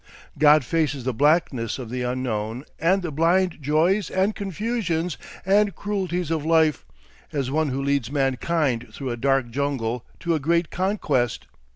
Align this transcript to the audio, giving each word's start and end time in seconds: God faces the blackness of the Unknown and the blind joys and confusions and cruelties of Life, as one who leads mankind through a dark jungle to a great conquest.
God 0.35 0.65
faces 0.65 1.03
the 1.03 1.13
blackness 1.13 1.77
of 1.77 1.91
the 1.91 2.01
Unknown 2.01 2.65
and 2.79 3.03
the 3.03 3.11
blind 3.11 3.59
joys 3.61 4.09
and 4.09 4.33
confusions 4.33 5.15
and 5.45 5.75
cruelties 5.75 6.31
of 6.31 6.43
Life, 6.43 6.87
as 7.31 7.51
one 7.51 7.69
who 7.69 7.83
leads 7.83 8.09
mankind 8.11 8.87
through 8.93 9.11
a 9.11 9.15
dark 9.15 9.51
jungle 9.51 10.03
to 10.21 10.33
a 10.33 10.39
great 10.39 10.71
conquest. 10.71 11.45